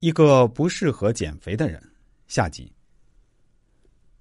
[0.00, 1.78] 一个不适合减肥的人，
[2.26, 2.72] 下集。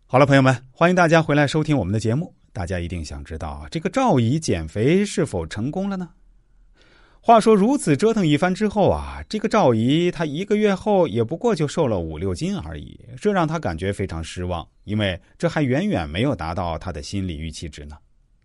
[0.05, 2.36] 好了，朋友们，欢迎大家回来收听我们的节目。
[2.52, 6.10] 大家一定想知道，这个赵姨减肥是否成功了呢？
[7.21, 17.96] 话说，如此折腾一番之后啊，这个赵姨她一个月后也不过就瘦了五六斤而已，这让她感觉非常失望，因为这还远远没有达到她的心理预期值呢。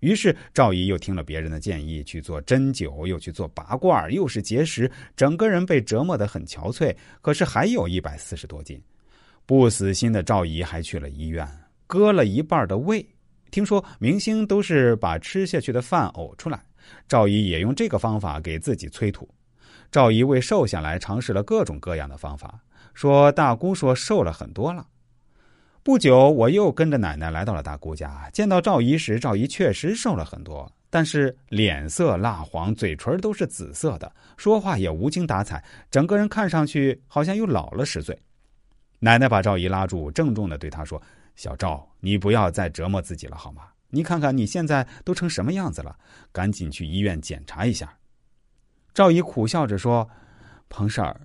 [0.04, 6.94] 于是赵姨又听了别人的建议，去做针灸，又去做拔罐，又是节食，整个人被折磨得很憔悴。
[7.22, 8.78] 可是还有一百四十多斤，
[9.46, 11.48] 不死心的赵姨还去了医院，
[11.86, 13.04] 割了一半的胃。
[13.50, 16.62] 听说明星都是把吃下去的饭呕出来，
[17.08, 19.26] 赵姨也用这个方法给自己催吐。
[19.90, 22.60] 赵姨为瘦下来，尝试了各种各样的方法，
[22.92, 24.86] 说大姑说瘦了很多了。
[25.84, 28.30] 不久，我又跟着奶奶来到了大姑家。
[28.32, 38.18] 见到赵姨时，赵姨确实瘦了很多，但是脸色蜡黄，嘴唇都是紫色的，说话也无精打采，整个人看上去好像又老了十岁。
[39.00, 41.00] 奶奶把赵姨拉住，郑重的对她说
[41.36, 43.64] ：“小赵，你不要再折磨自己了，好吗？
[43.90, 45.94] 你看看你现在都成什么样子了，
[46.32, 47.92] 赶紧去医院检查一下。”
[48.94, 50.08] 赵姨苦笑着说
[50.70, 51.20] ：“彭婶儿，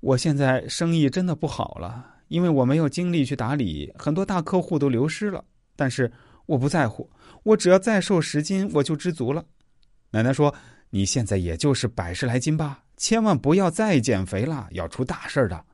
[0.00, 5.44] 我现在生意真的不好了。”因为我没有精力去打理，很多大客户都流失了。
[5.74, 6.10] 但是
[6.46, 7.10] 我不在乎，
[7.42, 9.44] 我只要再瘦十斤，我就知足了。
[10.12, 10.54] 奶奶说
[10.90, 15.64] ：“你现在也就是百十来斤吧，千万不要再减肥了，要出大事儿的。”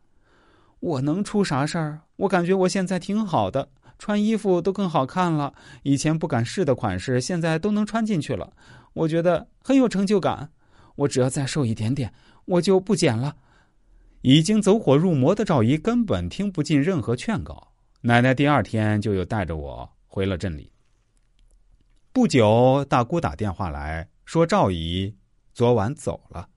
[0.80, 2.00] 我能出啥事儿？
[2.16, 5.52] 我感觉我现在挺好的，穿衣服都更好看了。
[5.82, 8.50] 以前不敢试的款式，现在都能穿进去了。
[8.94, 10.50] 我觉得很有成就感。
[10.96, 12.14] 我只要再瘦一点点，
[12.46, 13.36] 我就不减了。
[14.26, 17.68] 已经走火入魔的赵姨根本听不进任何劝告，
[18.00, 20.72] 奶奶第二天就又带着我回了镇里。
[22.12, 25.14] 不久，大姑打电话来说赵姨
[25.54, 26.48] 昨晚走了，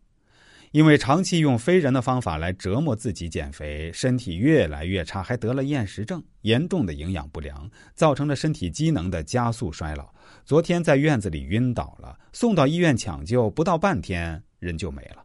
[0.71, 10.11] 因为长期用非人的方法来折磨自己减肥，身体越来越差，还得了厌食症，严重的营养不良，造成了身体机能的加速衰老。
[10.43, 15.23] 昨天在院子里晕倒了，送到医院抢救，不到半天人就没了。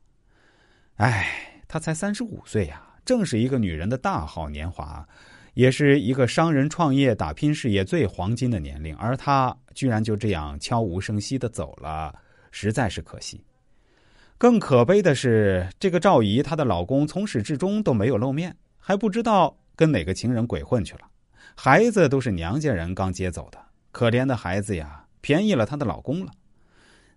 [0.96, 1.53] 唉。
[1.74, 5.04] 她才三十五岁呀，正是一个女人的大好年华，
[5.54, 8.96] 也是一个商人创业打拼事业最黄金的年龄。
[8.96, 12.14] 而她居然就这样悄无声息的走了，
[12.52, 13.44] 实在是可惜。
[14.38, 21.00] 更可悲的是，这个赵姨她的老公从始至终都没有露面，还不知道跟哪个情人鬼混去了。
[21.56, 23.58] 孩子都是娘家人刚接走的，
[23.90, 26.30] 可怜的孩子呀，便宜了她的老公了。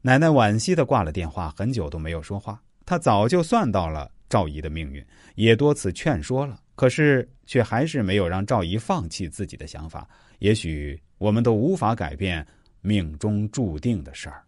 [0.02, 2.64] 奶奶惋惜的挂了电话，很久都没有说话。
[2.88, 4.10] 她早就算到了。
[4.30, 5.06] 赵姨的命运
[5.36, 10.08] 也多次劝说了，可是却还是没有让赵姨放弃自己的想法。
[10.40, 12.46] 也许我们都无法改变
[12.82, 14.44] 命中注定的事儿。